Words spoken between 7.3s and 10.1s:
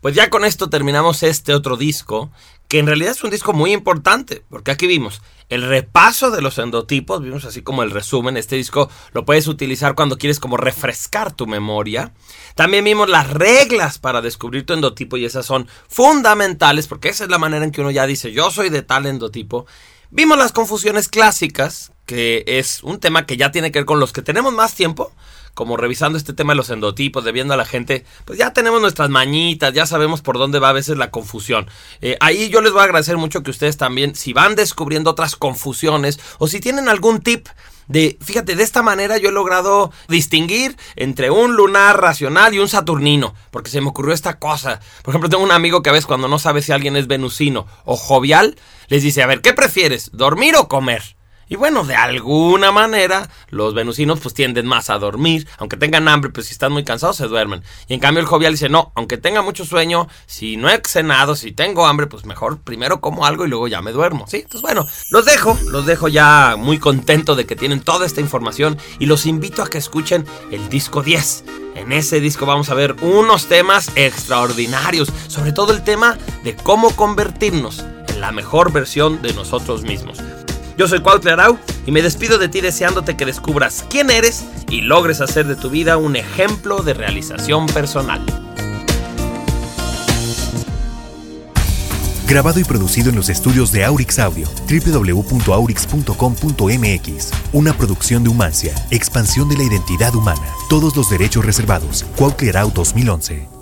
así como el resumen, este disco lo puedes utilizar